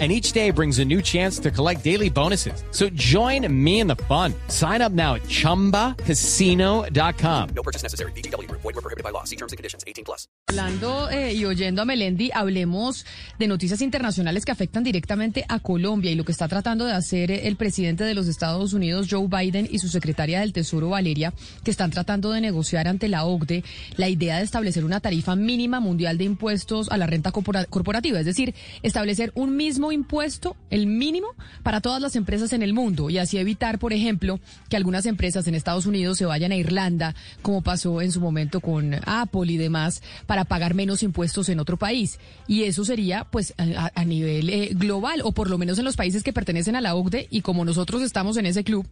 and 0.00 0.10
each 0.10 0.32
day 0.32 0.50
brings 0.50 0.80
a 0.80 0.84
new 0.84 1.00
chance 1.00 1.38
to 1.38 1.50
collect 1.52 1.84
daily 1.84 2.10
bonuses. 2.10 2.64
So 2.72 2.88
join 2.94 3.46
me 3.48 3.78
in 3.80 3.86
the 3.86 3.94
fun. 4.08 4.34
Sign 4.48 4.82
up 4.82 4.90
now 4.92 5.14
at 5.14 5.22
ChumbaCasino.com. 5.28 7.48
No 7.54 7.62
purchase 7.62 7.82
necessary. 7.84 8.10
BGW. 8.12 8.48
Void 8.50 8.64
were 8.64 8.72
prohibited 8.82 9.04
by 9.04 9.10
law. 9.12 9.22
See 9.24 9.36
terms 9.36 9.52
and 9.52 9.56
conditions. 9.58 9.84
18 9.86 10.04
plus. 10.04 10.26
Hablando 10.48 11.08
eh, 11.10 11.32
y 11.34 11.44
oyendo 11.46 11.82
a 11.82 11.84
Melendi, 11.84 12.30
hablemos 12.34 13.06
de 13.38 13.46
noticias 13.46 13.80
internacionales 13.80 14.44
que 14.44 14.50
afectan 14.52 14.82
directamente 14.84 15.44
a 15.48 15.58
Colombia 15.60 16.10
y 16.10 16.14
lo 16.16 16.24
que 16.24 16.32
está 16.32 16.48
tratando 16.48 16.84
de 16.84 16.92
hacer 16.92 17.30
eh, 17.30 17.46
el 17.48 17.56
presidente 17.56 18.04
de 18.04 18.14
los 18.14 18.26
Estados 18.28 18.72
Unidos, 18.74 19.06
Joe 19.10 19.26
Biden, 19.28 19.68
y 19.70 19.78
su 19.78 19.88
secretaria 19.88 20.40
del 20.40 20.52
Tesoro, 20.52 20.88
Valeria, 20.90 21.32
que 21.64 21.70
están 21.70 21.90
tratando 21.90 22.30
de 22.30 22.40
negociar 22.40 22.88
ante 22.88 23.08
la 23.08 23.24
OCDE 23.24 23.64
la 23.96 24.08
idea 24.08 24.38
de 24.38 24.44
establecer 24.44 24.84
una 24.84 25.00
tarifa 25.00 25.34
mínima 25.36 25.80
mundial 25.80 26.18
de 26.18 26.24
impuestos 26.24 26.90
a 26.90 26.96
la 26.98 27.06
renta 27.06 27.30
corpora- 27.32 27.64
corporativa, 27.66 28.18
es 28.20 28.26
decir, 28.26 28.54
establecer 28.82 29.32
un 29.34 29.56
mismo 29.56 29.83
impuesto, 29.92 30.56
el 30.70 30.86
mínimo, 30.86 31.28
para 31.62 31.80
todas 31.80 32.00
las 32.00 32.16
empresas 32.16 32.52
en 32.52 32.62
el 32.62 32.72
mundo 32.72 33.10
y 33.10 33.18
así 33.18 33.38
evitar, 33.38 33.78
por 33.78 33.92
ejemplo, 33.92 34.40
que 34.68 34.76
algunas 34.76 35.06
empresas 35.06 35.46
en 35.46 35.54
Estados 35.54 35.86
Unidos 35.86 36.18
se 36.18 36.26
vayan 36.26 36.52
a 36.52 36.56
Irlanda, 36.56 37.14
como 37.42 37.62
pasó 37.62 38.00
en 38.00 38.12
su 38.12 38.20
momento 38.20 38.60
con 38.60 38.94
Apple 39.06 39.52
y 39.52 39.56
demás, 39.56 40.02
para 40.26 40.44
pagar 40.44 40.74
menos 40.74 41.02
impuestos 41.02 41.48
en 41.48 41.60
otro 41.60 41.76
país. 41.76 42.18
Y 42.46 42.64
eso 42.64 42.84
sería, 42.84 43.24
pues, 43.24 43.54
a, 43.58 43.90
a 43.94 44.04
nivel 44.04 44.50
eh, 44.50 44.70
global, 44.74 45.20
o 45.24 45.32
por 45.32 45.50
lo 45.50 45.58
menos 45.58 45.78
en 45.78 45.84
los 45.84 45.96
países 45.96 46.22
que 46.22 46.32
pertenecen 46.32 46.76
a 46.76 46.80
la 46.80 46.94
OCDE, 46.94 47.28
y 47.30 47.40
como 47.40 47.64
nosotros 47.64 48.02
estamos 48.02 48.36
en 48.36 48.46
ese 48.46 48.64
club, 48.64 48.86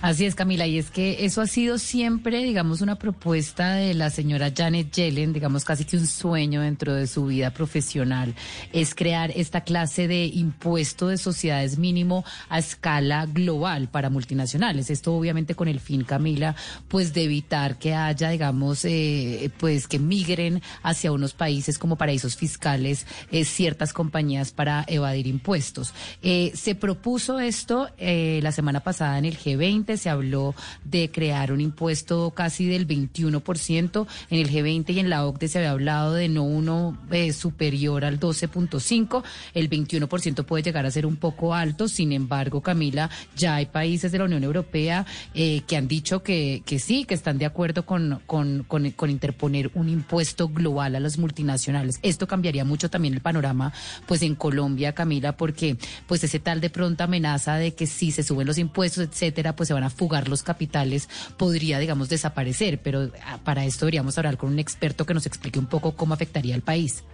Así 0.00 0.26
es, 0.26 0.34
Camila, 0.34 0.66
y 0.66 0.78
es 0.78 0.90
que 0.90 1.24
eso 1.24 1.40
ha 1.40 1.46
sido 1.46 1.78
siempre, 1.78 2.42
digamos, 2.42 2.82
una 2.82 2.96
propuesta 2.96 3.74
de 3.74 3.94
la 3.94 4.10
señora 4.10 4.52
Janet 4.54 4.90
Yellen, 4.92 5.32
digamos, 5.32 5.64
casi 5.64 5.86
que 5.86 5.96
un 5.96 6.06
sueño 6.06 6.60
dentro 6.60 6.94
de 6.94 7.06
su 7.06 7.26
vida 7.26 7.52
profesional, 7.52 8.34
es 8.72 8.94
crear 8.94 9.30
esta 9.34 9.62
clase 9.62 10.06
de 10.06 10.26
impuesto 10.26 11.08
de 11.08 11.16
sociedades 11.16 11.78
mínimo 11.78 12.22
a 12.50 12.58
escala 12.58 13.26
global 13.26 13.88
para 13.88 14.10
multinacionales. 14.10 14.90
Esto 14.90 15.14
obviamente 15.14 15.54
con 15.54 15.68
el 15.68 15.80
fin, 15.80 16.04
Camila, 16.04 16.54
pues 16.88 17.14
de 17.14 17.24
evitar 17.24 17.78
que 17.78 17.94
haya, 17.94 18.28
digamos, 18.28 18.84
eh, 18.84 19.50
pues 19.58 19.88
que 19.88 19.98
migren 19.98 20.62
hacia 20.82 21.12
unos 21.12 21.32
países 21.32 21.78
como 21.78 21.96
paraísos 21.96 22.36
fiscales 22.36 23.06
eh, 23.30 23.44
ciertas 23.44 23.92
compañías 23.92 24.52
para 24.52 24.84
evadir 24.86 25.26
impuestos. 25.26 25.94
Eh, 26.22 26.52
se 26.54 26.74
propuso 26.74 27.38
esto 27.38 27.88
eh, 27.98 28.40
la 28.42 28.52
semana 28.52 28.80
pasada 28.80 29.18
en 29.18 29.24
el 29.24 29.38
G20, 29.38 29.93
se 29.96 30.10
habló 30.10 30.54
de 30.84 31.10
crear 31.10 31.52
un 31.52 31.60
impuesto 31.60 32.30
casi 32.30 32.66
del 32.66 32.86
21%, 32.86 34.06
en 34.30 34.38
el 34.38 34.50
G20 34.50 34.90
y 34.94 34.98
en 35.00 35.10
la 35.10 35.26
OCDE 35.26 35.48
se 35.48 35.58
había 35.58 35.70
hablado 35.70 36.14
de 36.14 36.28
no 36.28 36.44
uno 36.44 36.98
eh, 37.10 37.32
superior 37.32 38.04
al 38.04 38.20
12.5, 38.20 39.22
el 39.54 39.70
21% 39.70 40.44
puede 40.44 40.62
llegar 40.62 40.86
a 40.86 40.90
ser 40.90 41.06
un 41.06 41.16
poco 41.16 41.54
alto, 41.54 41.88
sin 41.88 42.12
embargo, 42.12 42.60
Camila, 42.60 43.10
ya 43.36 43.56
hay 43.56 43.66
países 43.66 44.12
de 44.12 44.18
la 44.18 44.24
Unión 44.24 44.44
Europea 44.44 45.06
eh, 45.34 45.62
que 45.66 45.76
han 45.76 45.88
dicho 45.88 46.22
que, 46.22 46.62
que 46.64 46.78
sí, 46.78 47.04
que 47.04 47.14
están 47.14 47.38
de 47.38 47.46
acuerdo 47.46 47.86
con, 47.86 48.20
con, 48.26 48.64
con, 48.64 49.10
interponer 49.10 49.70
un 49.74 49.88
impuesto 49.88 50.48
global 50.48 50.96
a 50.96 51.00
las 51.00 51.18
multinacionales. 51.18 51.98
Esto 52.02 52.26
cambiaría 52.26 52.64
mucho 52.64 52.90
también 52.90 53.14
el 53.14 53.20
panorama, 53.20 53.72
pues 54.06 54.22
en 54.22 54.34
Colombia, 54.34 54.94
Camila, 54.94 55.36
porque 55.36 55.76
pues 56.06 56.24
ese 56.24 56.38
tal 56.38 56.60
de 56.60 56.70
pronta 56.70 57.04
amenaza 57.04 57.56
de 57.56 57.74
que 57.74 57.86
si 57.86 58.10
se 58.10 58.22
suben 58.22 58.46
los 58.46 58.58
impuestos, 58.58 59.04
etcétera, 59.04 59.54
pues 59.56 59.70
van 59.74 59.84
a 59.84 59.90
fugar 59.90 60.28
los 60.28 60.42
capitales, 60.42 61.08
podría, 61.36 61.78
digamos, 61.78 62.08
desaparecer. 62.08 62.80
Pero 62.82 63.10
ah, 63.26 63.38
para 63.44 63.64
esto 63.64 63.86
deberíamos 63.86 64.16
hablar 64.18 64.36
con 64.36 64.52
un 64.52 64.58
experto 64.58 65.06
que 65.06 65.14
nos 65.14 65.26
explique 65.26 65.58
un 65.58 65.66
poco 65.66 65.94
cómo 65.96 66.14
afectaría 66.14 66.54
al 66.54 66.62
país. 66.62 67.04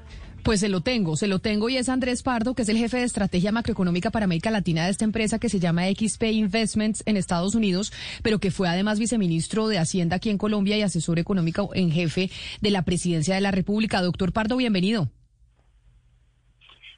Pues 0.43 0.61
se 0.61 0.69
lo 0.69 0.81
tengo, 0.81 1.17
se 1.17 1.27
lo 1.27 1.39
tengo 1.39 1.69
y 1.69 1.77
es 1.77 1.89
Andrés 1.89 2.23
Pardo, 2.23 2.55
que 2.55 2.63
es 2.63 2.69
el 2.71 2.79
jefe 2.79 2.97
de 2.97 3.05
estrategia 3.05 3.53
macroeconómica 3.53 4.11
para 4.11 4.25
América 4.25 4.51
Latina 4.51 4.85
de 4.85 4.91
esta 4.91 5.05
empresa 5.05 5.39
que 5.39 5.51
se 5.51 5.61
llama 5.61 5.85
XP 5.85 6.23
Investments 6.33 7.03
en 7.05 7.19
Estados 7.19 7.55
Unidos, 7.55 7.93
pero 8.23 8.39
que 8.39 8.51
fue 8.51 8.69
además 8.69 8.99
viceministro 8.99 9.69
de 9.69 9.79
Hacienda 9.79 10.17
aquí 10.17 10.31
en 10.31 10.39
Colombia 10.39 10.79
y 10.79 10.83
asesor 10.83 11.19
económico 11.19 11.71
en 11.75 11.91
jefe 11.91 12.31
de 12.63 12.71
la 12.71 12.83
presidencia 12.83 13.35
de 13.35 13.43
la 13.43 13.51
República. 13.51 14.01
Doctor 14.01 14.33
Pardo, 14.33 14.57
bienvenido. 14.57 15.11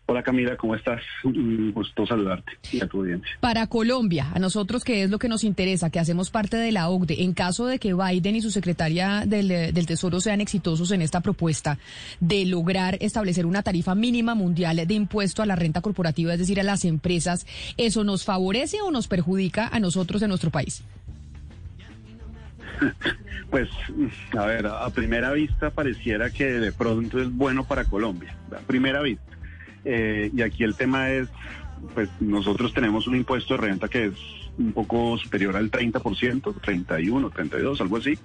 Hola 0.06 0.22
Camila, 0.22 0.56
¿cómo 0.56 0.74
estás? 0.74 1.00
Un 1.22 1.72
gusto 1.72 2.04
saludarte 2.04 2.52
y 2.72 2.82
a 2.82 2.88
tu 2.88 2.98
audiencia. 2.98 3.30
Para 3.40 3.66
Colombia, 3.68 4.26
a 4.34 4.38
nosotros, 4.40 4.82
que 4.82 5.04
es 5.04 5.10
lo 5.10 5.18
que 5.18 5.28
nos 5.28 5.44
interesa, 5.44 5.90
que 5.90 6.00
hacemos 6.00 6.30
parte 6.30 6.56
de 6.56 6.72
la 6.72 6.88
OCDE, 6.88 7.22
en 7.22 7.32
caso 7.34 7.66
de 7.66 7.78
que 7.78 7.94
Biden 7.94 8.36
y 8.36 8.42
su 8.42 8.50
secretaria 8.50 9.24
del, 9.26 9.48
del 9.48 9.86
Tesoro 9.86 10.20
sean 10.20 10.40
exitosos 10.40 10.90
en 10.90 11.02
esta 11.02 11.20
propuesta 11.20 11.78
de 12.20 12.44
lograr 12.44 12.98
establecer 13.00 13.46
una 13.46 13.62
tarifa 13.62 13.94
mínima 13.94 14.34
mundial 14.34 14.84
de 14.86 14.94
impuesto 14.94 15.42
a 15.42 15.46
la 15.46 15.56
renta 15.56 15.80
corporativa, 15.80 16.32
es 16.32 16.38
decir, 16.40 16.58
a 16.60 16.64
las 16.64 16.84
empresas, 16.84 17.46
¿eso 17.76 18.02
nos 18.02 18.24
favorece 18.24 18.82
o 18.82 18.90
nos 18.90 19.06
perjudica 19.06 19.68
a 19.68 19.78
nosotros 19.78 20.20
en 20.22 20.28
nuestro 20.28 20.50
país? 20.50 20.82
Pues, 23.50 23.68
a 24.38 24.46
ver, 24.46 24.66
a 24.66 24.88
primera 24.88 25.30
vista 25.32 25.68
pareciera 25.68 26.30
que 26.30 26.46
de 26.46 26.72
pronto 26.72 27.20
es 27.20 27.30
bueno 27.30 27.64
para 27.64 27.84
Colombia, 27.84 28.34
a 28.50 28.60
primera 28.60 29.02
vista. 29.02 29.36
Eh, 29.84 30.30
y 30.34 30.42
aquí 30.42 30.64
el 30.64 30.74
tema 30.74 31.10
es, 31.10 31.28
pues 31.94 32.08
nosotros 32.20 32.72
tenemos 32.72 33.06
un 33.06 33.16
impuesto 33.16 33.54
de 33.54 33.60
renta 33.60 33.88
que 33.88 34.06
es 34.06 34.14
un 34.58 34.72
poco 34.72 35.16
superior 35.18 35.56
al 35.56 35.70
30%, 35.70 36.60
31, 36.60 37.30
32, 37.30 37.80
algo 37.80 37.96
así. 37.96 38.18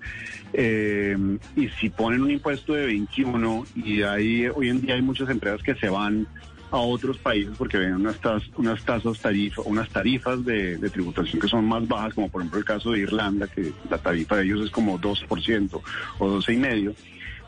Eh, 0.54 1.18
y 1.56 1.70
si 1.70 1.90
ponen 1.90 2.22
un 2.22 2.32
impuesto 2.32 2.74
de 2.74 2.86
21 2.86 3.66
y 3.76 4.02
hay, 4.02 4.48
hoy 4.48 4.70
en 4.70 4.82
día 4.82 4.96
hay 4.96 5.02
muchas 5.02 5.30
empresas 5.30 5.64
que 5.64 5.76
se 5.76 5.90
van 5.90 6.28
a 6.70 6.78
otros 6.78 7.18
países 7.18 7.56
porque 7.58 7.78
ven 7.78 7.94
unas, 7.94 8.20
tas, 8.20 8.44
unas 8.58 8.84
tasas 8.84 9.20
tarifas, 9.20 9.66
unas 9.66 9.90
tarifas 9.90 10.44
de, 10.44 10.78
de, 10.78 10.90
tributación 10.90 11.40
que 11.40 11.48
son 11.48 11.66
más 11.66 11.88
bajas, 11.88 12.14
como 12.14 12.30
por 12.30 12.42
ejemplo 12.42 12.60
el 12.60 12.66
caso 12.66 12.92
de 12.92 13.00
Irlanda, 13.00 13.48
que 13.48 13.72
la 13.90 13.98
tarifa 13.98 14.36
de 14.36 14.44
ellos 14.44 14.66
es 14.66 14.72
como 14.72 15.00
2% 15.00 15.82
o 16.20 16.28
12,5%, 16.28 16.94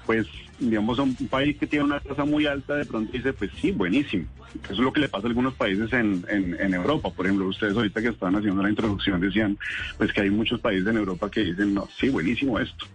pues 0.09 0.25
digamos 0.57 0.97
un 0.97 1.13
país 1.27 1.55
que 1.59 1.67
tiene 1.67 1.85
una 1.85 1.99
tasa 1.99 2.25
muy 2.25 2.47
alta 2.47 2.73
de 2.73 2.83
pronto 2.83 3.11
dice, 3.11 3.31
pues 3.31 3.51
sí, 3.61 3.69
buenísimo. 3.69 4.25
Eso 4.63 4.73
es 4.73 4.79
lo 4.79 4.91
que 4.91 5.01
le 5.01 5.07
pasa 5.07 5.27
a 5.27 5.29
algunos 5.29 5.53
países 5.53 5.93
en, 5.93 6.25
en, 6.27 6.73
Europa. 6.73 7.11
Por 7.11 7.27
ejemplo, 7.27 7.47
ustedes 7.47 7.75
ahorita 7.75 8.01
que 8.01 8.07
estaban 8.07 8.35
haciendo 8.35 8.63
la 8.63 8.71
introducción 8.71 9.21
decían, 9.21 9.55
pues 9.99 10.11
que 10.11 10.21
hay 10.21 10.31
muchos 10.31 10.59
países 10.61 10.87
en 10.87 10.97
Europa 10.97 11.29
que 11.29 11.41
dicen, 11.41 11.75
no, 11.75 11.87
sí, 11.95 12.09
buenísimo 12.09 12.57
esto 12.57 12.87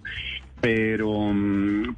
pero, 0.60 1.32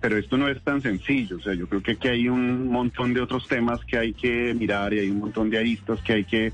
pero 0.00 0.18
esto 0.18 0.36
no 0.36 0.48
es 0.48 0.60
tan 0.60 0.82
sencillo. 0.82 1.36
O 1.36 1.40
sea, 1.40 1.54
yo 1.54 1.68
creo 1.68 1.82
que 1.82 1.92
aquí 1.92 2.08
hay 2.08 2.28
un 2.28 2.68
montón 2.68 3.14
de 3.14 3.20
otros 3.20 3.46
temas 3.46 3.82
que 3.84 3.96
hay 3.96 4.12
que 4.12 4.54
mirar 4.54 4.92
y 4.92 4.98
hay 4.98 5.08
un 5.08 5.20
montón 5.20 5.48
de 5.48 5.58
aristas 5.58 6.00
que 6.02 6.12
hay 6.14 6.24
que, 6.24 6.52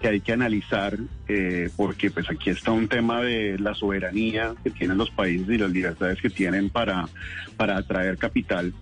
que, 0.00 0.08
hay 0.08 0.20
que 0.20 0.32
analizar, 0.32 0.98
eh, 1.28 1.70
porque 1.76 2.10
pues 2.10 2.28
aquí 2.30 2.50
está 2.50 2.72
un 2.72 2.88
tema 2.88 3.20
de 3.22 3.58
la 3.58 3.74
soberanía 3.74 4.54
que 4.62 4.70
tienen 4.70 4.98
los 4.98 5.10
países 5.10 5.48
y 5.48 5.58
las 5.58 5.70
libertades 5.70 6.20
que 6.20 6.30
tienen 6.30 6.70
para, 6.70 7.08
para 7.56 7.76
atraer 7.76 8.18
capital. 8.18 8.72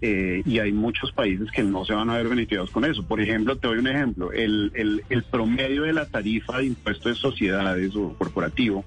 Eh, 0.00 0.42
y 0.44 0.58
hay 0.58 0.72
muchos 0.72 1.12
países 1.12 1.50
que 1.50 1.62
no 1.62 1.84
se 1.84 1.94
van 1.94 2.10
a 2.10 2.16
ver 2.16 2.28
beneficiados 2.28 2.70
con 2.70 2.84
eso. 2.84 3.06
Por 3.06 3.20
ejemplo, 3.20 3.56
te 3.56 3.68
doy 3.68 3.78
un 3.78 3.86
ejemplo, 3.86 4.32
el, 4.32 4.70
el, 4.74 5.02
el 5.08 5.22
promedio 5.22 5.84
de 5.84 5.94
la 5.94 6.06
tarifa 6.06 6.58
de 6.58 6.66
impuestos 6.66 7.14
de 7.14 7.20
sociedades 7.20 7.96
o 7.96 8.12
corporativo 8.18 8.84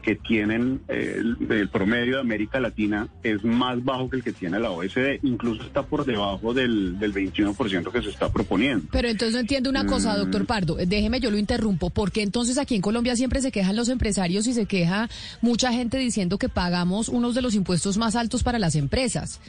que 0.00 0.16
tienen 0.16 0.80
eh, 0.88 1.16
el, 1.18 1.50
el, 1.50 1.68
promedio 1.68 2.16
de 2.16 2.20
América 2.20 2.60
Latina 2.60 3.08
es 3.22 3.44
más 3.44 3.84
bajo 3.84 4.10
que 4.10 4.16
el 4.16 4.24
que 4.24 4.32
tiene 4.32 4.58
la 4.58 4.70
OSD, 4.70 5.20
incluso 5.22 5.62
está 5.62 5.82
por 5.82 6.04
debajo 6.04 6.54
del, 6.54 6.98
del 6.98 7.12
21% 7.12 7.90
que 7.90 8.02
se 8.02 8.10
está 8.10 8.32
proponiendo. 8.32 8.86
Pero 8.90 9.08
entonces 9.08 9.34
no 9.34 9.40
entiendo 9.40 9.70
una 9.70 9.86
cosa, 9.86 10.16
doctor 10.16 10.46
Pardo, 10.46 10.76
déjeme 10.76 11.20
yo 11.20 11.30
lo 11.30 11.38
interrumpo, 11.38 11.90
porque 11.90 12.22
entonces 12.22 12.58
aquí 12.58 12.74
en 12.74 12.82
Colombia 12.82 13.16
siempre 13.16 13.40
se 13.40 13.52
quejan 13.52 13.76
los 13.76 13.88
empresarios 13.88 14.46
y 14.46 14.54
se 14.54 14.66
queja 14.66 15.08
mucha 15.40 15.72
gente 15.72 15.98
diciendo 15.98 16.38
que 16.38 16.48
pagamos 16.48 17.08
unos 17.08 17.34
de 17.34 17.42
los 17.42 17.54
impuestos 17.54 17.98
más 17.98 18.16
altos 18.16 18.42
para 18.42 18.58
las 18.58 18.74
empresas. 18.74 19.40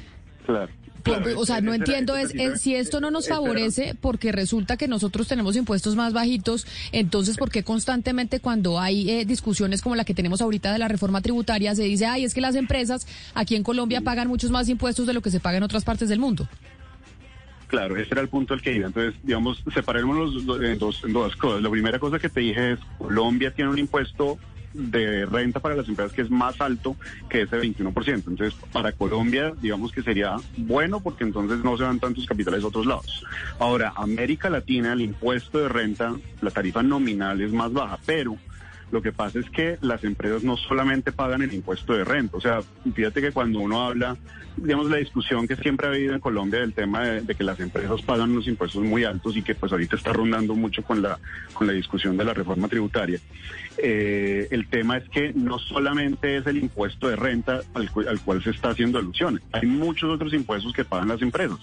Claro. 0.46 0.72
Por, 1.04 1.28
o 1.36 1.46
sea, 1.46 1.62
no 1.62 1.74
entiendo 1.74 2.16
es, 2.16 2.34
es, 2.36 2.62
si 2.62 2.76
esto 2.76 3.00
no 3.00 3.12
nos 3.12 3.28
favorece 3.28 3.96
porque 4.00 4.32
resulta 4.32 4.78
que 4.78 4.88
nosotros 4.88 5.28
tenemos 5.28 5.56
impuestos 5.56 5.96
más 5.96 6.14
bajitos, 6.14 6.66
entonces 6.92 7.38
¿por 7.38 7.50
qué 7.50 7.64
constantemente 7.64 8.40
cuando 8.40 8.80
hay 8.80 9.10
eh, 9.10 9.26
discusiones 9.26 9.82
como 9.82 9.96
la 9.96 10.06
que 10.06 10.14
tenemos 10.14 10.42
ahorita 10.42 10.72
de 10.74 10.80
la 10.80 10.88
reforma 10.88 11.22
tributaria 11.22 11.76
se 11.76 11.84
dice, 11.84 12.06
ay, 12.06 12.26
es 12.26 12.34
que 12.34 12.42
las 12.42 12.56
empresas 12.56 13.08
aquí 13.34 13.56
en 13.56 13.64
Colombia 13.64 14.02
pagan 14.02 14.28
muchos 14.28 14.52
más 14.52 14.70
impuestos 14.70 15.08
de 15.08 15.14
lo 15.14 15.22
que 15.22 15.32
se 15.32 15.40
paga 15.40 15.58
en 15.58 15.64
otras 15.64 15.84
partes 15.84 16.10
del 16.10 16.20
mundo? 16.20 16.48
Claro, 17.68 17.96
ese 17.96 18.10
era 18.12 18.22
el 18.22 18.28
punto 18.28 18.54
al 18.54 18.62
que 18.62 18.74
iba. 18.74 18.88
Entonces, 18.88 19.18
digamos, 19.24 19.64
separemos 19.74 20.34
los, 20.44 20.62
en, 20.62 20.78
dos, 20.78 21.02
en 21.06 21.14
dos 21.14 21.38
cosas. 21.38 21.62
La 21.62 21.70
primera 21.70 22.00
cosa 22.00 22.20
que 22.20 22.28
te 22.28 22.42
dije 22.42 22.74
es, 22.74 22.80
Colombia 22.98 23.54
tiene 23.54 23.72
un 23.72 23.80
impuesto 23.80 24.38
de 24.74 25.26
renta 25.26 25.60
para 25.60 25.76
las 25.76 25.88
empresas 25.88 26.14
que 26.14 26.22
es 26.22 26.30
más 26.30 26.60
alto 26.62 26.96
que 27.30 27.44
ese 27.44 27.58
21%. 27.58 28.14
Entonces, 28.28 28.54
para 28.72 28.92
Colombia, 28.92 29.54
digamos 29.62 29.92
que 29.92 30.02
sería 30.02 30.36
bueno 30.58 31.02
porque 31.02 31.24
entonces 31.24 31.64
no 31.64 31.78
se 31.78 31.84
van 31.84 32.00
tantos 32.00 32.26
capitales 32.26 32.64
a 32.64 32.68
otros 32.68 32.86
lados. 32.86 33.24
Ahora, 33.60 33.94
América 33.96 34.50
Latina, 34.50 34.94
el 34.94 35.02
impuesto 35.02 35.60
de 35.60 35.70
renta, 35.70 36.16
la 36.42 36.52
tarifa 36.52 36.84
nominal 36.84 37.42
es 37.42 37.52
más 37.52 37.72
baja, 37.74 38.00
pero 38.06 38.38
lo 38.92 39.02
que 39.02 39.12
pasa 39.12 39.40
es 39.40 39.50
que 39.50 39.78
las 39.82 40.04
empresas 40.04 40.44
no 40.44 40.58
solamente 40.58 41.12
pagan 41.12 41.42
el 41.42 41.54
impuesto 41.54 41.94
de 41.94 42.04
renta. 42.04 42.38
O 42.38 42.42
sea, 42.42 42.62
fíjate 42.94 43.22
que 43.22 43.32
cuando 43.32 43.60
uno 43.60 43.82
habla, 43.86 44.18
digamos, 44.58 44.90
la 44.90 44.98
discusión 44.98 45.48
que 45.48 45.56
siempre 45.56 45.88
ha 45.88 45.92
habido 45.92 46.14
en 46.14 46.20
Colombia 46.20 46.60
del 46.60 46.74
tema 46.74 47.02
de, 47.02 47.36
que 47.36 47.44
las 47.44 47.60
empresas 47.62 48.02
pagan 48.02 48.32
unos 48.32 48.48
impuestos 48.48 48.84
muy 48.84 49.06
altos 49.06 49.38
y 49.38 49.42
que 49.42 49.56
pues 49.56 49.72
ahorita 49.72 49.96
está 49.96 50.12
rondando 50.12 50.56
mucho 50.56 50.84
con 50.84 51.02
la, 51.02 51.18
con 51.54 51.68
la 51.68 51.74
discusión 51.74 52.18
de 52.18 52.26
la 52.26 52.34
reforma 52.34 52.68
tributaria. 52.68 53.20
Eh, 53.78 54.50
el 54.52 54.68
tema 54.68 54.98
es 54.98 55.08
que 55.10 55.32
no 55.34 55.58
solamente 55.58 56.38
es 56.38 56.46
el 56.46 56.58
impuesto 56.58 57.08
de 57.08 57.16
renta 57.16 57.62
al, 57.74 57.90
al, 58.08 58.20
cual 58.22 58.44
se 58.44 58.50
está 58.50 58.72
haciendo 58.72 59.00
alusión. 59.00 59.42
Hay 59.54 59.66
muchos 59.66 60.10
otros 60.10 60.34
impuestos 60.34 60.74
que 60.74 60.84
pagan 60.84 61.08
las 61.08 61.22
empresas. 61.22 61.60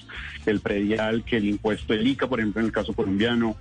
El 0.47 0.61
predial, 0.61 1.25
que 1.25 1.37
el 1.37 1.45
impuesto 1.45 1.93
del 1.93 2.07
ICA, 2.07 2.27
por 2.27 2.41
ejemplo, 2.41 2.61
en 2.61 2.67
el 2.67 2.73
caso 2.73 2.95
colombiano, 2.95 3.57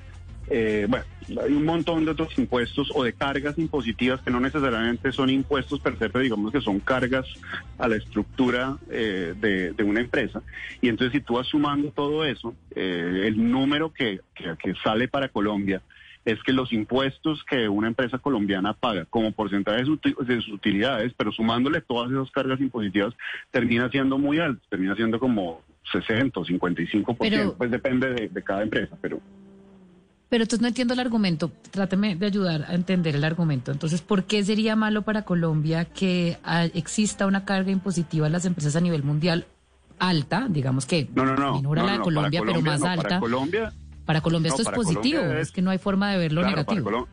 eh, 0.49 0.85
bueno, 0.87 1.05
hay 1.43 1.51
un 1.51 1.65
montón 1.65 2.05
de 2.05 2.11
otros 2.11 2.37
impuestos 2.37 2.89
o 2.95 3.03
de 3.03 3.13
cargas 3.13 3.57
impositivas 3.57 4.21
que 4.21 4.31
no 4.31 4.39
necesariamente 4.39 5.11
son 5.11 5.29
impuestos 5.29 5.79
per 5.81 5.97
se, 5.99 6.09
pero 6.09 6.23
digamos 6.23 6.51
que 6.51 6.61
son 6.61 6.79
cargas 6.79 7.25
a 7.77 7.87
la 7.87 7.97
estructura 7.97 8.77
eh, 8.89 9.33
de, 9.37 9.83
una 9.83 9.99
empresa. 9.99 10.41
Y 10.81 10.87
entonces 10.87 11.13
si 11.13 11.25
tú 11.25 11.33
vas 11.33 11.47
sumando 11.47 11.91
todo 11.91 12.23
eso, 12.25 12.55
eh, 12.75 13.23
el 13.25 13.51
número 13.51 13.91
que, 13.91 14.21
que, 14.35 14.73
sale 14.83 15.07
para 15.07 15.29
Colombia 15.29 15.81
es 16.23 16.41
que 16.43 16.53
los 16.53 16.71
impuestos 16.73 17.43
que 17.49 17.69
una 17.69 17.87
empresa 17.87 18.17
colombiana 18.17 18.73
paga 18.73 19.05
como 19.05 19.31
porcentaje 19.31 19.79
de, 19.79 20.41
sus 20.41 20.53
utilidades, 20.53 21.13
pero 21.17 21.31
sumándole 21.31 21.81
todas 21.81 22.11
esas 22.11 22.31
cargas 22.31 22.59
impositivas, 22.59 23.13
termina 23.51 23.89
siendo 23.89 24.17
muy 24.17 24.39
alto, 24.39 24.61
termina 24.69 24.95
siendo 24.95 25.19
como 25.19 25.61
60 25.91 26.37
o 26.39 26.45
55%, 26.45 27.55
pues 27.57 27.71
depende 27.71 28.13
de, 28.13 28.29
de 28.29 28.43
cada 28.43 28.63
empresa, 28.63 28.97
pero... 29.01 29.21
Pero 30.29 30.43
entonces 30.43 30.61
no 30.61 30.67
entiendo 30.67 30.93
el 30.93 30.99
argumento. 30.99 31.51
Tráteme 31.71 32.15
de 32.15 32.25
ayudar 32.25 32.65
a 32.67 32.75
entender 32.75 33.15
el 33.15 33.23
argumento. 33.23 33.71
Entonces, 33.71 34.01
¿por 34.01 34.25
qué 34.25 34.43
sería 34.43 34.75
malo 34.75 35.03
para 35.03 35.23
Colombia 35.23 35.85
que 35.85 36.37
ah, 36.43 36.65
exista 36.65 37.27
una 37.27 37.45
carga 37.45 37.71
impositiva 37.71 38.27
a 38.27 38.29
las 38.29 38.45
empresas 38.45 38.75
a 38.75 38.81
nivel 38.81 39.03
mundial 39.03 39.47
alta, 39.99 40.47
digamos 40.49 40.85
que 40.85 41.07
no, 41.15 41.25
no, 41.25 41.35
no, 41.35 41.55
menor 41.55 41.79
a 41.79 41.83
la 41.83 41.91
de 41.93 41.99
Colombia, 41.99 42.41
pero 42.45 42.61
más 42.61 42.83
alta? 42.83 43.03
Para 43.03 43.19
Colombia, 43.19 43.73
para 44.05 44.21
Colombia 44.21 44.49
esto 44.49 44.61
es 44.61 44.69
positivo, 44.69 45.21
es, 45.21 45.51
que 45.51 45.61
no 45.61 45.71
hay 45.71 45.77
forma 45.77 46.11
de 46.11 46.17
verlo 46.17 46.43
negativo. 46.43 47.07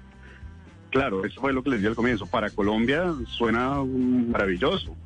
claro, 0.90 1.24
eso 1.24 1.40
fue 1.40 1.52
lo 1.52 1.62
que 1.62 1.70
les 1.70 1.80
di 1.80 1.86
al 1.86 1.94
comienzo. 1.94 2.26
Para 2.26 2.50
Colombia 2.50 3.14
suena 3.28 3.82
maravilloso. 3.84 4.96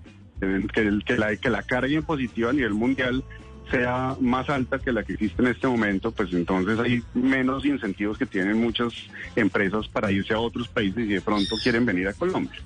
Que, 0.41 1.03
que, 1.05 1.17
la, 1.17 1.35
que 1.37 1.51
la 1.51 1.65
carga 1.65 1.93
impositiva 1.93 2.51
a 2.51 2.53
nivel 2.53 2.73
mundial 2.73 3.25
sea 3.71 4.17
más 4.21 4.49
alta 4.49 4.79
que 4.79 4.93
la 4.93 5.03
que 5.03 5.15
existe 5.15 5.43
en 5.43 5.49
este 5.49 5.67
momento, 5.67 6.11
pues 6.11 6.33
entonces 6.33 6.79
hay 6.79 7.03
menos 7.15 7.65
incentivos 7.65 8.19
que 8.19 8.27
tienen 8.27 8.61
muchas 8.61 8.93
empresas 9.37 9.89
para 9.89 10.11
irse 10.11 10.35
a 10.35 10.39
otros 10.39 10.69
países 10.69 11.05
y 11.05 11.15
de 11.15 11.21
pronto 11.21 11.57
quieren 11.63 11.85
venir 11.85 12.09
a 12.09 12.13
Colombia. 12.13 12.61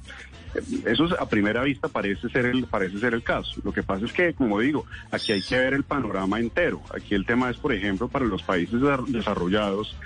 Eso 0.85 1.09
a 1.19 1.27
primera 1.27 1.63
vista 1.63 1.89
parece 1.89 2.29
ser 2.29 2.45
el 2.47 2.65
parece 2.65 2.99
ser 2.99 3.15
el 3.15 3.23
caso. 3.23 3.61
Lo 3.65 3.73
que 3.73 3.83
pasa 3.83 4.05
es 4.05 4.13
que, 4.13 4.35
como 4.35 4.61
digo, 4.61 4.85
aquí 5.11 5.33
hay 5.33 5.41
que 5.41 5.59
ver 5.59 5.73
el 5.73 5.83
panorama 5.83 6.39
entero. 6.39 6.83
Aquí 6.95 7.15
el 7.15 7.25
tema 7.25 7.49
es, 7.49 7.57
por 7.57 7.73
ejemplo, 7.73 8.09
para 8.09 8.27
los 8.27 8.43
países 8.43 8.79
desarrollados 9.09 9.97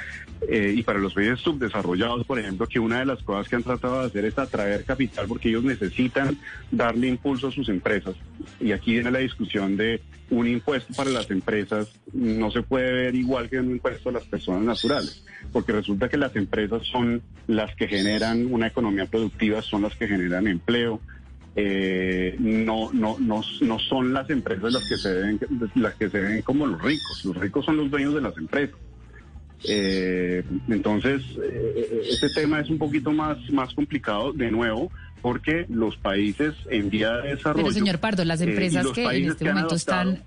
eh, 0.49 0.75
y 0.77 0.83
para 0.83 0.99
los 0.99 1.15
países 1.15 1.41
subdesarrollados, 1.41 2.27
por 2.27 2.39
ejemplo, 2.39 2.67
que 2.67 2.79
una 2.79 3.01
de 3.01 3.07
las 3.07 3.23
cosas 3.23 3.49
que 3.49 3.57
han 3.57 3.63
tratado 3.63 4.01
de 4.01 4.07
hacer 4.07 4.25
es 4.25 4.39
atraer 4.39 4.85
capital 4.85 5.27
porque 5.27 5.49
ellos 5.49 5.65
necesitan 5.65 6.39
darle 6.71 7.09
impulso 7.09 7.49
a 7.49 7.53
sus 7.53 7.69
empresas. 7.69 8.15
Y 8.61 8.73
aquí 8.73 8.93
viene 8.93 9.11
la 9.11 9.19
discusión 9.19 9.77
de 9.77 10.01
un 10.31 10.47
impuesto 10.47 10.93
para 10.95 11.11
las 11.11 11.31
empresas 11.31 11.89
no 12.13 12.51
se 12.51 12.63
puede 12.63 12.93
ver 12.93 13.15
igual 13.15 13.49
que 13.49 13.59
un 13.59 13.71
impuesto 13.73 14.09
a 14.09 14.13
las 14.13 14.25
personas 14.25 14.63
naturales, 14.63 15.25
porque 15.53 15.73
resulta 15.73 16.09
que 16.09 16.17
las 16.17 16.35
empresas 16.37 16.83
son 16.87 17.23
las 17.47 17.75
que 17.77 17.89
generan 17.89 18.53
una 18.53 18.67
economía 18.67 19.07
productiva, 19.07 19.63
son 19.63 19.83
las 19.83 19.95
que 19.97 20.09
generan 20.09 20.47
empleo. 20.47 21.01
Eh, 21.59 22.37
no, 22.39 22.93
no, 22.93 23.17
no, 23.19 23.41
no 23.63 23.79
son 23.79 24.13
las 24.13 24.29
empresas 24.29 24.75
las 24.75 24.87
que 24.87 24.97
se 24.97 25.13
ven, 25.15 25.41
las 25.77 25.95
que 25.95 26.11
se 26.11 26.21
ven 26.21 26.43
como 26.43 26.67
los 26.67 26.83
ricos. 26.83 27.25
Los 27.25 27.37
ricos 27.37 27.65
son 27.65 27.79
los 27.79 27.91
dueños 27.91 28.15
de 28.15 28.21
las 28.21 28.37
empresas. 28.37 28.77
Eh, 29.65 30.43
entonces, 30.69 31.23
eh, 31.43 32.03
este 32.11 32.29
tema 32.31 32.61
es 32.61 32.71
un 32.71 32.79
poquito 32.79 33.13
más, 33.13 33.39
más 33.51 33.73
complicado, 33.75 34.33
de 34.33 34.51
nuevo, 34.51 34.91
porque 35.23 35.67
los 35.69 35.97
países 35.97 36.55
en 36.71 36.91
vía 36.91 37.13
de 37.17 37.35
desarrollo... 37.35 37.65
Pero 37.65 37.75
señor 37.75 37.99
Pardo, 37.99 38.25
las 38.25 38.41
eh, 38.41 38.45
empresas 38.45 38.87
que 38.89 39.05
en 39.05 39.31
este 39.31 39.45
momento 39.47 39.75
están 39.75 40.23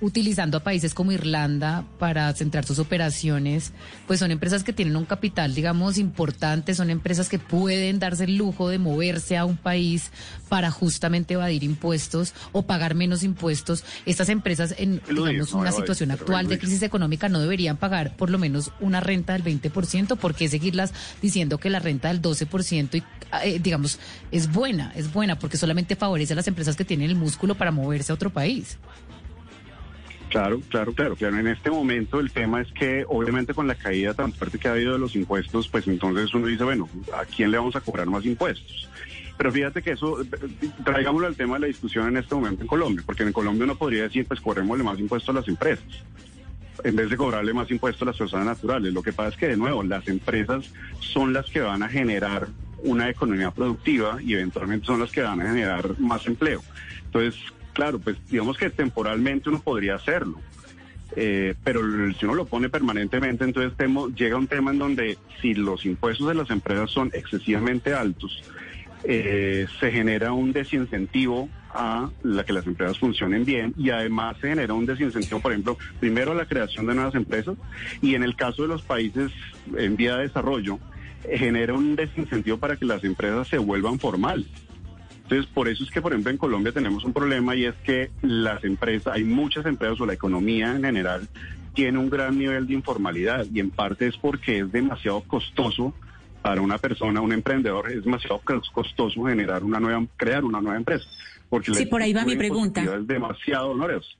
utilizando 0.00 0.56
a 0.56 0.62
países 0.62 0.94
como 0.94 1.12
Irlanda 1.12 1.84
para 1.98 2.32
centrar 2.34 2.64
sus 2.64 2.78
operaciones, 2.78 3.72
pues 4.06 4.20
son 4.20 4.30
empresas 4.30 4.64
que 4.64 4.72
tienen 4.72 4.96
un 4.96 5.04
capital, 5.04 5.54
digamos, 5.54 5.98
importante, 5.98 6.74
son 6.74 6.90
empresas 6.90 7.28
que 7.28 7.38
pueden 7.38 7.98
darse 7.98 8.24
el 8.24 8.36
lujo 8.36 8.68
de 8.68 8.78
moverse 8.78 9.36
a 9.36 9.44
un 9.44 9.56
país 9.56 10.10
para 10.48 10.70
justamente 10.70 11.34
evadir 11.34 11.62
impuestos 11.62 12.34
o 12.52 12.62
pagar 12.62 12.94
menos 12.94 13.22
impuestos. 13.22 13.84
Estas 14.06 14.28
empresas 14.28 14.74
en, 14.78 15.00
digamos, 15.06 15.52
una 15.52 15.72
situación 15.72 16.10
actual 16.10 16.48
de 16.48 16.58
crisis 16.58 16.82
económica 16.82 17.28
no 17.28 17.40
deberían 17.40 17.76
pagar 17.76 18.16
por 18.16 18.30
lo 18.30 18.38
menos 18.38 18.72
una 18.80 19.00
renta 19.00 19.34
del 19.34 19.44
20%, 19.44 20.16
¿por 20.16 20.34
qué 20.34 20.48
seguirlas 20.48 20.92
diciendo 21.20 21.58
que 21.58 21.70
la 21.70 21.78
renta 21.78 22.08
del 22.08 22.22
12% 22.22 22.94
y, 22.94 23.02
eh, 23.44 23.60
digamos, 23.62 23.98
es 24.32 24.50
buena, 24.50 24.92
es 24.96 25.12
buena 25.12 25.38
porque 25.38 25.56
solamente 25.56 25.96
favorece 25.96 26.32
a 26.32 26.36
las 26.36 26.48
empresas 26.48 26.76
que 26.76 26.84
tienen 26.84 27.10
el 27.10 27.16
músculo 27.16 27.54
para 27.54 27.70
moverse 27.70 28.12
a 28.12 28.14
otro 28.14 28.30
país? 28.30 28.78
Claro, 30.30 30.60
claro, 30.68 30.92
claro, 30.94 31.16
claro. 31.16 31.38
En 31.38 31.48
este 31.48 31.70
momento 31.70 32.20
el 32.20 32.30
tema 32.30 32.60
es 32.60 32.70
que 32.72 33.04
obviamente 33.08 33.52
con 33.52 33.66
la 33.66 33.74
caída 33.74 34.14
tan 34.14 34.32
fuerte 34.32 34.58
que 34.58 34.68
ha 34.68 34.72
habido 34.72 34.92
de 34.92 34.98
los 35.00 35.16
impuestos, 35.16 35.66
pues 35.68 35.88
entonces 35.88 36.32
uno 36.32 36.46
dice, 36.46 36.62
bueno, 36.62 36.88
¿a 37.12 37.24
quién 37.24 37.50
le 37.50 37.58
vamos 37.58 37.74
a 37.74 37.80
cobrar 37.80 38.06
más 38.06 38.24
impuestos? 38.24 38.88
Pero 39.36 39.50
fíjate 39.50 39.82
que 39.82 39.92
eso, 39.92 40.18
traigámoslo 40.84 41.26
al 41.26 41.34
tema 41.34 41.54
de 41.54 41.60
la 41.62 41.66
discusión 41.66 42.06
en 42.06 42.18
este 42.18 42.34
momento 42.36 42.62
en 42.62 42.68
Colombia, 42.68 43.02
porque 43.04 43.24
en 43.24 43.32
Colombia 43.32 43.64
uno 43.64 43.74
podría 43.74 44.04
decir, 44.04 44.24
pues 44.24 44.40
cobrémosle 44.40 44.84
más 44.84 45.00
impuestos 45.00 45.34
a 45.34 45.40
las 45.40 45.48
empresas, 45.48 45.84
en 46.84 46.94
vez 46.94 47.10
de 47.10 47.16
cobrarle 47.16 47.52
más 47.52 47.68
impuestos 47.70 48.02
a 48.02 48.10
las 48.10 48.16
personas 48.16 48.46
naturales. 48.46 48.92
Lo 48.92 49.02
que 49.02 49.12
pasa 49.12 49.30
es 49.30 49.36
que, 49.36 49.48
de 49.48 49.56
nuevo, 49.56 49.82
las 49.82 50.06
empresas 50.06 50.70
son 51.00 51.32
las 51.32 51.50
que 51.50 51.60
van 51.60 51.82
a 51.82 51.88
generar 51.88 52.46
una 52.84 53.08
economía 53.08 53.50
productiva 53.50 54.18
y 54.22 54.34
eventualmente 54.34 54.86
son 54.86 55.00
las 55.00 55.10
que 55.10 55.22
van 55.22 55.40
a 55.40 55.46
generar 55.48 55.98
más 55.98 56.24
empleo. 56.26 56.62
Entonces, 57.06 57.40
claro, 57.80 57.98
pues 57.98 58.18
digamos 58.28 58.58
que 58.58 58.68
temporalmente 58.68 59.48
uno 59.48 59.58
podría 59.62 59.94
hacerlo. 59.94 60.38
Eh, 61.16 61.54
pero 61.64 61.80
si 62.12 62.26
uno 62.26 62.34
lo 62.34 62.44
pone 62.44 62.68
permanentemente, 62.68 63.42
entonces 63.42 63.72
temo, 63.74 64.08
llega 64.10 64.36
un 64.36 64.46
tema 64.46 64.70
en 64.70 64.78
donde 64.78 65.16
si 65.40 65.54
los 65.54 65.86
impuestos 65.86 66.28
de 66.28 66.34
las 66.34 66.50
empresas 66.50 66.90
son 66.90 67.10
excesivamente 67.14 67.94
altos, 67.94 68.42
eh, 69.04 69.66
se 69.80 69.90
genera 69.90 70.32
un 70.32 70.52
desincentivo 70.52 71.48
a 71.70 72.10
la 72.22 72.44
que 72.44 72.52
las 72.52 72.66
empresas 72.66 72.98
funcionen 72.98 73.46
bien 73.46 73.72
y 73.78 73.88
además 73.88 74.36
se 74.42 74.50
genera 74.50 74.74
un 74.74 74.84
desincentivo, 74.84 75.40
por 75.40 75.52
ejemplo, 75.52 75.78
primero 76.00 76.32
a 76.32 76.34
la 76.34 76.44
creación 76.44 76.84
de 76.84 76.94
nuevas 76.94 77.14
empresas 77.14 77.56
y 78.02 78.14
en 78.14 78.24
el 78.24 78.36
caso 78.36 78.60
de 78.60 78.68
los 78.68 78.82
países 78.82 79.32
en 79.74 79.96
vía 79.96 80.16
de 80.16 80.24
desarrollo, 80.24 80.78
genera 81.32 81.72
un 81.72 81.96
desincentivo 81.96 82.58
para 82.58 82.76
que 82.76 82.84
las 82.84 83.02
empresas 83.04 83.48
se 83.48 83.56
vuelvan 83.56 83.98
formales. 83.98 84.48
Entonces, 85.30 85.52
por 85.54 85.68
eso 85.68 85.84
es 85.84 85.90
que, 85.90 86.02
por 86.02 86.10
ejemplo, 86.10 86.32
en 86.32 86.38
Colombia 86.38 86.72
tenemos 86.72 87.04
un 87.04 87.12
problema 87.12 87.54
y 87.54 87.64
es 87.64 87.76
que 87.84 88.10
las 88.20 88.64
empresas, 88.64 89.14
hay 89.14 89.22
muchas 89.22 89.64
empresas 89.64 90.00
o 90.00 90.06
la 90.06 90.12
economía 90.12 90.72
en 90.72 90.82
general 90.82 91.28
tiene 91.72 91.98
un 91.98 92.10
gran 92.10 92.36
nivel 92.36 92.66
de 92.66 92.74
informalidad 92.74 93.46
y 93.54 93.60
en 93.60 93.70
parte 93.70 94.08
es 94.08 94.16
porque 94.16 94.58
es 94.58 94.72
demasiado 94.72 95.20
costoso 95.20 95.94
para 96.42 96.60
una 96.60 96.78
persona, 96.78 97.20
un 97.20 97.32
emprendedor, 97.32 97.92
es 97.92 98.02
demasiado 98.02 98.40
costoso 98.72 99.22
generar 99.22 99.62
una 99.62 99.78
nueva, 99.78 100.04
crear 100.16 100.44
una 100.44 100.60
nueva 100.60 100.76
empresa. 100.76 101.04
Porque 101.48 101.74
sí, 101.74 101.86
por 101.86 102.02
ahí 102.02 102.12
va 102.12 102.24
mi 102.24 102.34
pregunta. 102.34 102.82
Es 102.82 103.06
demasiado 103.06 103.70
oneroso. 103.70 104.10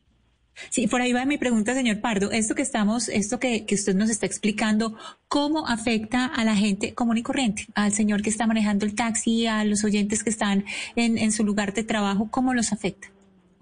Sí, 0.68 0.86
por 0.86 1.00
ahí 1.00 1.12
va 1.12 1.24
mi 1.24 1.38
pregunta, 1.38 1.74
señor 1.74 2.00
Pardo. 2.00 2.30
Esto 2.30 2.54
que 2.54 2.62
estamos, 2.62 3.08
esto 3.08 3.40
que, 3.40 3.64
usted 3.72 3.94
nos 3.94 4.10
está 4.10 4.26
explicando, 4.26 4.96
¿cómo 5.28 5.66
afecta 5.66 6.26
a 6.26 6.44
la 6.44 6.54
gente 6.54 6.94
común 6.94 7.18
y 7.18 7.22
corriente? 7.22 7.66
Al 7.74 7.92
señor 7.92 8.22
que 8.22 8.30
está 8.30 8.46
manejando 8.46 8.84
el 8.84 8.94
taxi, 8.94 9.46
a 9.46 9.64
los 9.64 9.84
oyentes 9.84 10.22
que 10.22 10.30
están 10.30 10.64
en, 10.96 11.18
en 11.18 11.32
su 11.32 11.44
lugar 11.44 11.72
de 11.72 11.84
trabajo, 11.84 12.28
¿cómo 12.30 12.52
los 12.54 12.72
afecta? 12.72 13.08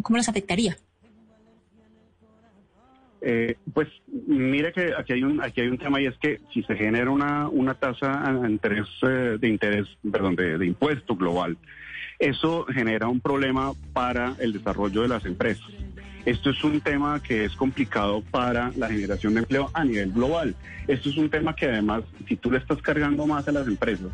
¿Cómo 0.02 0.16
los 0.16 0.28
afectaría? 0.28 0.76
Eh, 3.20 3.56
pues 3.74 3.88
mire 4.06 4.72
que 4.72 4.92
aquí 4.96 5.12
hay 5.12 5.24
un 5.24 5.42
aquí 5.42 5.60
hay 5.60 5.66
un 5.66 5.78
tema 5.78 6.00
y 6.00 6.06
es 6.06 6.16
que 6.18 6.40
si 6.54 6.62
se 6.62 6.76
genera 6.76 7.10
una 7.10 7.48
una 7.48 7.74
tasa 7.74 8.32
de 8.40 8.48
interés, 8.48 8.86
eh, 9.02 9.38
de 9.40 9.48
interés 9.48 9.88
perdón 10.08 10.36
de, 10.36 10.56
de 10.56 10.64
impuesto 10.64 11.16
global 11.16 11.58
eso 12.20 12.64
genera 12.66 13.08
un 13.08 13.18
problema 13.18 13.72
para 13.92 14.36
el 14.38 14.52
desarrollo 14.52 15.02
de 15.02 15.08
las 15.08 15.24
empresas 15.24 15.66
Esto 16.28 16.50
es 16.50 16.62
un 16.62 16.82
tema 16.82 17.22
que 17.22 17.46
es 17.46 17.56
complicado 17.56 18.22
para 18.30 18.70
la 18.76 18.88
generación 18.88 19.32
de 19.32 19.40
empleo 19.40 19.70
a 19.72 19.82
nivel 19.82 20.12
global. 20.12 20.54
Esto 20.86 21.08
es 21.08 21.16
un 21.16 21.30
tema 21.30 21.56
que 21.56 21.64
además, 21.64 22.02
si 22.28 22.36
tú 22.36 22.50
le 22.50 22.58
estás 22.58 22.82
cargando 22.82 23.26
más 23.26 23.48
a 23.48 23.52
las 23.52 23.66
empresas, 23.66 24.08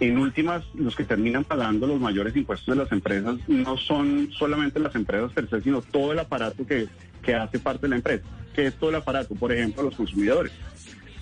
en 0.00 0.16
últimas, 0.16 0.64
los 0.72 0.96
que 0.96 1.04
terminan 1.04 1.44
pagando 1.44 1.86
los 1.86 2.00
mayores 2.00 2.34
impuestos 2.34 2.74
de 2.74 2.82
las 2.82 2.90
empresas 2.90 3.36
no 3.48 3.76
son 3.76 4.30
solamente 4.32 4.80
las 4.80 4.94
empresas 4.94 5.30
per 5.34 5.50
se, 5.50 5.60
sino 5.60 5.82
todo 5.82 6.12
el 6.12 6.20
aparato 6.20 6.66
que, 6.66 6.88
que 7.22 7.34
hace 7.34 7.58
parte 7.58 7.82
de 7.82 7.90
la 7.90 7.96
empresa. 7.96 8.24
que 8.54 8.68
es 8.68 8.74
todo 8.76 8.88
el 8.88 8.96
aparato? 8.96 9.34
Por 9.34 9.52
ejemplo, 9.52 9.82
los 9.82 9.94
consumidores. 9.94 10.52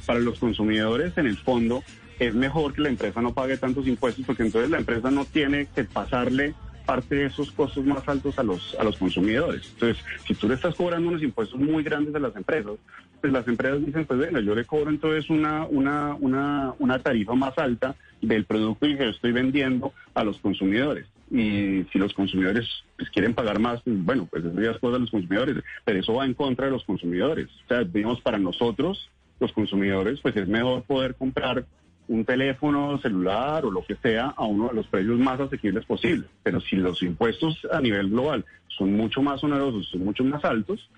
Para 0.07 0.21
los 0.21 0.39
consumidores, 0.39 1.19
en 1.19 1.27
el 1.27 1.39
fondo, 1.39 1.83
es 2.21 2.37
mejor 2.37 2.73
que 2.73 2.83
la 2.83 2.89
empresa 2.89 3.21
no 3.21 3.35
pague 3.35 3.57
tantos 3.57 3.89
impuestos 3.89 4.25
porque 4.25 4.45
entonces 4.45 4.71
la 4.71 4.79
empresa 4.79 5.11
no 5.11 5.25
tiene 5.25 5.67
que 5.75 5.83
pasarle 5.83 6.55
parte 6.87 7.17
de 7.17 7.27
esos 7.27 7.51
costos 7.51 7.85
más 7.85 8.09
altos 8.09 8.39
a 8.39 8.43
los, 8.43 8.75
a 8.79 8.85
los 8.85 8.97
consumidores. 8.97 9.71
Entonces, 9.75 10.03
si 10.27 10.35
tú 10.35 10.49
le 10.49 10.55
estás 10.55 10.75
cobrando 10.75 11.09
unos 11.09 11.23
impuestos 11.23 11.59
muy 11.61 11.83
grandes 11.83 12.15
a 12.15 12.21
las 12.21 12.35
empresas, 12.37 12.75
pues 13.21 13.33
las 13.33 13.47
empresas 13.49 13.85
dicen, 13.85 14.07
pues 14.07 14.19
venga, 14.19 14.41
yo 14.41 14.55
le 14.55 14.65
cobro 14.65 14.91
entonces 14.91 15.29
una, 15.29 15.67
una, 15.67 16.15
una, 16.15 16.75
una 16.79 16.99
tarifa 17.01 17.35
más 17.35 17.59
alta 17.59 17.97
del 18.23 18.45
producto 18.45 18.87
que 18.87 18.97
yo 18.97 19.11
estoy 19.11 19.33
vendiendo 19.33 19.93
a 20.15 20.25
los 20.25 20.39
consumidores. 20.39 21.07
Y 21.31 21.85
si 21.93 21.99
los 21.99 22.15
consumidores 22.15 22.69
pues, 22.97 23.11
quieren 23.11 23.35
pagar 23.35 23.59
más, 23.59 23.83
pues, 23.83 23.97
bueno, 24.05 24.27
pues 24.31 24.45
eso 24.45 24.61
ya 24.61 24.71
es 24.71 24.79
cosa 24.79 24.95
de 24.95 25.01
los 25.01 25.11
consumidores, 25.11 25.57
pero 25.85 25.99
eso 25.99 26.15
va 26.15 26.25
en 26.25 26.35
contra 26.35 26.67
de 26.67 26.73
los 26.73 26.85
consumidores. 26.85 27.49
O 27.65 27.69
sea, 27.69 27.85
digamos, 27.85 28.21
para 28.21 28.39
nosotros, 28.39 29.11
los 29.41 29.53
consumidores, 29.53 30.21
pues 30.21 30.37
es 30.37 30.49
mejor 30.49 30.85
poder 30.85 31.17
comprar 31.17 31.67
un 32.09 32.25
teléfono 32.25 32.99
celular 32.99 33.65
o 33.65 33.71
lo 33.71 33.85
que 33.85 33.97
sea 33.97 34.35
a 34.37 34.45
uno 34.45 34.69
de 34.69 34.75
los 34.75 34.87
precios 34.87 35.19
más 35.19 35.41
asequibles 35.41 35.85
posibles. 35.85 36.29
Pero 36.43 36.61
si 36.61 36.77
los 36.77 37.03
impuestos 37.03 37.67
a 37.71 37.81
nivel 37.81 38.11
global 38.11 38.45
son 38.69 38.93
mucho 38.93 39.23
más 39.23 39.43
onerosos, 39.43 39.89
son 39.91 40.05
mucho 40.05 40.25
más 40.25 40.45
altos, 40.45 40.89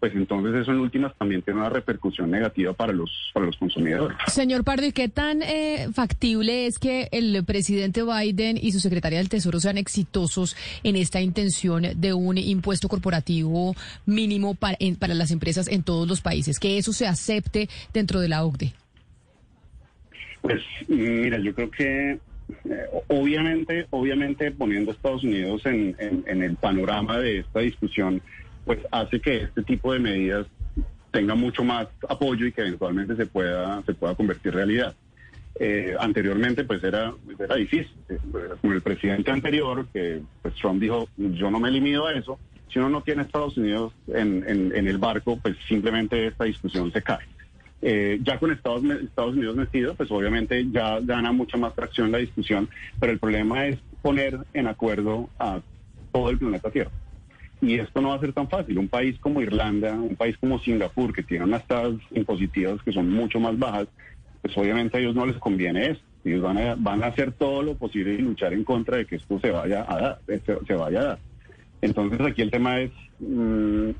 pues 0.00 0.14
entonces 0.14 0.54
eso 0.54 0.70
en 0.70 0.78
últimas 0.78 1.12
también 1.16 1.42
tiene 1.42 1.58
una 1.58 1.70
repercusión 1.70 2.30
negativa 2.30 2.72
para 2.72 2.92
los 2.92 3.10
para 3.34 3.46
los 3.46 3.56
consumidores. 3.56 4.16
Señor 4.28 4.62
Pardo, 4.62 4.86
¿y 4.86 4.92
qué 4.92 5.08
tan 5.08 5.42
eh, 5.42 5.88
factible 5.92 6.66
es 6.66 6.78
que 6.78 7.08
el 7.10 7.44
presidente 7.44 8.02
Biden 8.04 8.58
y 8.60 8.72
su 8.72 8.80
secretaria 8.80 9.18
del 9.18 9.28
Tesoro 9.28 9.58
sean 9.58 9.76
exitosos 9.76 10.56
en 10.84 10.94
esta 10.94 11.20
intención 11.20 11.84
de 11.96 12.12
un 12.12 12.38
impuesto 12.38 12.88
corporativo 12.88 13.74
mínimo 14.06 14.54
para, 14.54 14.78
para 14.98 15.14
las 15.14 15.32
empresas 15.32 15.66
en 15.66 15.82
todos 15.82 16.06
los 16.06 16.20
países? 16.20 16.60
Que 16.60 16.78
eso 16.78 16.92
se 16.92 17.06
acepte 17.06 17.68
dentro 17.92 18.20
de 18.20 18.28
la 18.28 18.44
OCDE. 18.44 18.74
Pues 20.42 20.62
mira, 20.88 21.38
yo 21.38 21.54
creo 21.54 21.70
que 21.70 22.18
eh, 22.64 22.84
obviamente, 23.08 23.86
obviamente 23.90 24.50
poniendo 24.50 24.90
a 24.90 24.94
Estados 24.94 25.22
Unidos 25.22 25.62
en, 25.66 25.96
el 26.26 26.56
panorama 26.56 27.18
de 27.18 27.38
esta 27.40 27.60
discusión, 27.60 28.22
pues 28.64 28.78
hace 28.90 29.20
que 29.20 29.42
este 29.42 29.62
tipo 29.62 29.92
de 29.92 29.98
medidas 29.98 30.46
tenga 31.10 31.34
mucho 31.34 31.64
más 31.64 31.88
apoyo 32.08 32.46
y 32.46 32.52
que 32.52 32.62
eventualmente 32.62 33.16
se 33.16 33.26
pueda, 33.26 33.82
se 33.84 33.94
pueda 33.94 34.14
convertir 34.14 34.54
realidad. 34.54 34.94
Eh, 35.60 35.96
anteriormente 35.98 36.64
pues 36.64 36.82
era, 36.84 37.12
era 37.38 37.56
difícil. 37.56 37.92
Con 38.60 38.72
el 38.72 38.82
presidente 38.82 39.30
anterior, 39.30 39.86
que 39.92 40.22
pues 40.42 40.54
Trump 40.54 40.80
dijo, 40.80 41.08
yo 41.16 41.50
no 41.50 41.60
me 41.60 41.70
limito 41.70 42.06
a 42.06 42.14
eso, 42.14 42.38
si 42.68 42.78
uno 42.78 42.90
no 42.90 43.02
tiene 43.02 43.22
Estados 43.22 43.56
Unidos 43.56 43.92
en, 44.08 44.44
en 44.46 44.86
el 44.86 44.98
barco, 44.98 45.38
pues 45.40 45.56
simplemente 45.66 46.26
esta 46.26 46.44
discusión 46.44 46.92
se 46.92 47.02
cae. 47.02 47.26
Eh, 47.80 48.18
ya 48.22 48.38
con 48.38 48.50
Estados, 48.50 48.82
Unidos 48.82 49.56
metido, 49.56 49.94
pues 49.94 50.10
obviamente 50.10 50.66
ya 50.70 50.98
gana 51.00 51.30
mucha 51.30 51.56
más 51.56 51.74
tracción 51.74 52.10
la 52.10 52.18
discusión, 52.18 52.68
pero 52.98 53.12
el 53.12 53.18
problema 53.18 53.66
es 53.66 53.78
poner 54.02 54.38
en 54.52 54.66
acuerdo 54.66 55.28
a 55.38 55.60
todo 56.12 56.30
el 56.30 56.38
planeta 56.38 56.70
Tierra. 56.70 56.90
Y 57.60 57.78
esto 57.78 58.00
no 58.00 58.10
va 58.10 58.16
a 58.16 58.20
ser 58.20 58.32
tan 58.32 58.48
fácil. 58.48 58.78
Un 58.78 58.88
país 58.88 59.18
como 59.18 59.40
Irlanda, 59.40 59.92
un 59.92 60.16
país 60.16 60.36
como 60.38 60.58
Singapur, 60.60 61.12
que 61.12 61.22
tiene 61.22 61.44
unas 61.44 61.66
tasas 61.66 61.94
impositivas 62.12 62.82
que 62.82 62.92
son 62.92 63.10
mucho 63.10 63.40
más 63.40 63.58
bajas, 63.58 63.88
pues 64.42 64.56
obviamente 64.56 64.96
a 64.96 65.00
ellos 65.00 65.14
no 65.14 65.26
les 65.26 65.36
conviene 65.36 65.90
esto. 65.90 66.04
Ellos 66.24 66.42
van 66.42 66.58
a, 66.58 66.74
van 66.76 67.02
a 67.02 67.06
hacer 67.06 67.32
todo 67.32 67.62
lo 67.62 67.74
posible 67.74 68.14
y 68.14 68.18
luchar 68.18 68.52
en 68.52 68.64
contra 68.64 68.98
de 68.98 69.06
que 69.06 69.16
esto 69.16 69.38
se 69.40 69.50
vaya 69.50 69.84
a 69.88 70.00
dar, 70.00 70.20
se 70.66 70.74
vaya 70.74 71.00
a 71.00 71.04
dar. 71.04 71.18
Entonces 71.80 72.20
aquí 72.20 72.42
el 72.42 72.50
tema 72.50 72.80
es, 72.80 72.90
mm, 73.20 73.90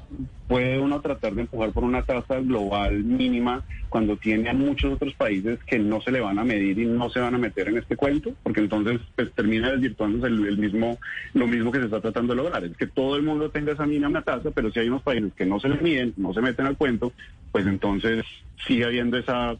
¿puede 0.48 0.78
uno 0.78 1.00
tratar 1.00 1.34
de 1.34 1.42
empujar 1.42 1.72
por 1.72 1.84
una 1.84 2.02
tasa 2.02 2.40
global 2.40 3.04
mínima 3.04 3.64
cuando 3.88 4.16
tiene 4.16 4.50
a 4.50 4.54
muchos 4.54 4.94
otros 4.94 5.14
países 5.14 5.58
que 5.64 5.78
no 5.78 6.00
se 6.00 6.10
le 6.10 6.20
van 6.20 6.38
a 6.38 6.44
medir 6.44 6.78
y 6.78 6.86
no 6.86 7.08
se 7.08 7.20
van 7.20 7.34
a 7.34 7.38
meter 7.38 7.68
en 7.68 7.78
este 7.78 7.96
cuento? 7.96 8.32
Porque 8.42 8.60
entonces 8.60 9.00
pues, 9.14 9.32
termina 9.32 9.70
desvirtuándose 9.70 10.26
el, 10.26 10.58
mismo, 10.58 10.98
lo 11.34 11.46
mismo 11.46 11.70
que 11.70 11.78
se 11.78 11.84
está 11.84 12.00
tratando 12.00 12.34
de 12.34 12.42
lograr, 12.42 12.64
es 12.64 12.76
que 12.76 12.86
todo 12.86 13.16
el 13.16 13.22
mundo 13.22 13.50
tenga 13.50 13.72
esa 13.72 13.86
mínima 13.86 14.22
tasa, 14.22 14.50
pero 14.50 14.72
si 14.72 14.80
hay 14.80 14.88
unos 14.88 15.02
países 15.02 15.32
que 15.34 15.46
no 15.46 15.60
se 15.60 15.68
le 15.68 15.76
miden, 15.80 16.14
no 16.16 16.34
se 16.34 16.40
meten 16.40 16.66
al 16.66 16.76
cuento, 16.76 17.12
pues 17.52 17.66
entonces 17.66 18.24
sigue 18.66 18.84
habiendo 18.84 19.18
esa 19.18 19.56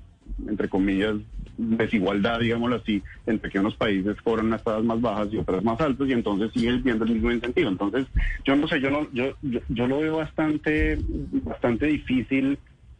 entre 0.47 0.69
comillas, 0.69 1.17
desigualdad, 1.57 2.41
digámoslo 2.41 2.77
así, 2.77 3.03
entre 3.27 3.51
que 3.51 3.59
unos 3.59 3.75
países 3.77 4.17
cobran 4.23 4.47
unas 4.47 4.63
tasas 4.63 4.85
más 4.85 5.01
bajas 5.01 5.29
y 5.33 5.39
otras 5.39 5.63
más 5.65 5.81
altas, 5.81 6.09
y 6.09 6.13
entonces 6.13 6.53
sigue 6.53 6.77
viendo 6.77 7.05
el 7.05 7.13
mismo 7.13 7.33
incentivo. 7.33 7.69
Entonces, 7.69 8.07
yo 8.45 8.57
no 8.57 8.69
sé, 8.69 8.81
yo 8.81 8.91
no, 8.91 9.09
yo, 9.13 9.35
yo, 9.43 9.87
lo 9.87 10.01
veo 10.01 10.17
bastante, 10.19 10.99
bastante 11.45 11.87
difícil 11.87 12.59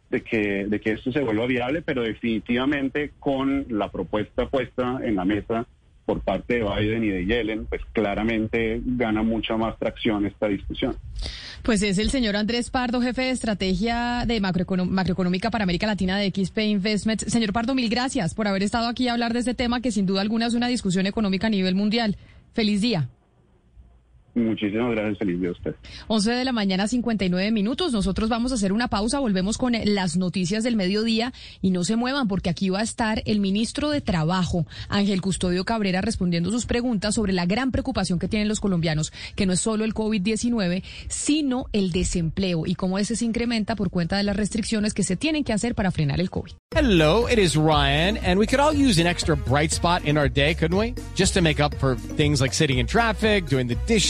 de 0.09 0.21
que, 0.21 0.65
de 0.67 0.79
que 0.81 0.91
esto 0.91 1.11
se 1.11 1.21
vuelva 1.21 1.45
viable, 1.45 1.81
pero 1.81 2.01
definitivamente 2.01 3.11
con 3.19 3.65
la 3.69 3.89
propuesta 3.89 4.47
puesta 4.47 4.99
en 5.03 5.15
la 5.15 5.25
mesa 5.25 5.65
por 6.09 6.21
parte 6.21 6.55
de 6.55 6.63
Biden 6.63 7.03
y 7.03 7.09
de 7.09 7.23
Yellen, 7.23 7.67
pues 7.67 7.81
claramente 7.93 8.81
gana 8.83 9.21
mucha 9.21 9.55
más 9.57 9.77
tracción 9.77 10.25
esta 10.25 10.47
discusión. 10.47 10.95
Pues 11.61 11.83
es 11.83 11.99
el 11.99 12.09
señor 12.09 12.35
Andrés 12.35 12.71
Pardo, 12.71 12.99
jefe 12.99 13.21
de 13.21 13.29
estrategia 13.29 14.23
de 14.25 14.41
macroeconómica 14.41 15.51
para 15.51 15.65
América 15.65 15.85
Latina 15.85 16.17
de 16.17 16.31
XP 16.31 16.57
Investments. 16.61 17.31
Señor 17.31 17.53
Pardo, 17.53 17.75
mil 17.75 17.89
gracias 17.89 18.33
por 18.33 18.47
haber 18.47 18.63
estado 18.63 18.87
aquí 18.87 19.07
a 19.07 19.13
hablar 19.13 19.33
de 19.33 19.39
este 19.39 19.53
tema 19.53 19.81
que 19.81 19.91
sin 19.91 20.07
duda 20.07 20.21
alguna 20.21 20.47
es 20.47 20.55
una 20.55 20.67
discusión 20.67 21.05
económica 21.05 21.45
a 21.45 21.51
nivel 21.51 21.75
mundial. 21.75 22.17
Feliz 22.53 22.81
día. 22.81 23.07
Muchísimas 24.35 24.91
gracias, 24.91 25.17
feliz 25.17 25.39
día 25.39 25.49
a 25.49 25.51
usted. 25.53 25.75
11 26.07 26.31
de 26.31 26.45
la 26.45 26.51
mañana, 26.51 26.87
59 26.87 27.51
minutos. 27.51 27.91
Nosotros 27.91 28.29
vamos 28.29 28.51
a 28.51 28.55
hacer 28.55 28.71
una 28.71 28.87
pausa, 28.87 29.19
volvemos 29.19 29.57
con 29.57 29.75
eh, 29.75 29.85
las 29.85 30.17
noticias 30.17 30.63
del 30.63 30.75
mediodía 30.75 31.33
y 31.61 31.71
no 31.71 31.83
se 31.83 31.95
muevan 31.95 32.27
porque 32.27 32.49
aquí 32.49 32.69
va 32.69 32.79
a 32.79 32.83
estar 32.83 33.21
el 33.25 33.39
ministro 33.39 33.89
de 33.89 34.01
Trabajo, 34.01 34.65
Ángel 34.87 35.21
Custodio 35.21 35.65
Cabrera, 35.65 36.01
respondiendo 36.01 36.51
sus 36.51 36.65
preguntas 36.65 37.15
sobre 37.15 37.33
la 37.33 37.45
gran 37.45 37.71
preocupación 37.71 38.19
que 38.19 38.27
tienen 38.27 38.47
los 38.47 38.59
colombianos, 38.59 39.11
que 39.35 39.45
no 39.45 39.53
es 39.53 39.59
solo 39.59 39.83
el 39.83 39.93
COVID-19, 39.93 40.83
sino 41.07 41.65
el 41.73 41.91
desempleo 41.91 42.65
y 42.65 42.75
cómo 42.75 42.99
ese 42.99 43.15
se 43.15 43.25
incrementa 43.25 43.75
por 43.75 43.89
cuenta 43.89 44.17
de 44.17 44.23
las 44.23 44.35
restricciones 44.35 44.93
que 44.93 45.03
se 45.03 45.15
tienen 45.15 45.43
que 45.43 45.53
hacer 45.53 45.75
para 45.75 45.91
frenar 45.91 46.19
el 46.19 46.29
COVID. 46.29 46.51
Hello, 46.71 47.27
it 47.27 47.39
is 47.39 47.57
Ryan, 47.57 48.17
and 48.17 48.37
we 48.37 48.45
could 48.45 48.59
all 48.59 48.73
use 48.73 48.99
an 48.99 49.07
extra 49.07 49.35
bright 49.35 49.71
spot 49.71 50.05
in 50.05 50.17
our 50.17 50.29
day, 50.29 50.53
couldn't 50.53 50.77
we? 50.77 50.93
Just 51.15 51.33
to 51.33 51.41
make 51.41 51.59
up 51.59 51.73
for 51.79 51.95
things 52.15 52.39
like 52.39 52.53
sitting 52.53 52.77
in 52.77 52.85
traffic, 52.85 53.47
doing 53.47 53.67
the 53.67 53.75